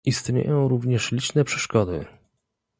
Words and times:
Istnieją 0.05 0.67
również 0.67 1.11
liczne 1.11 1.43
przeszkody 1.43 2.05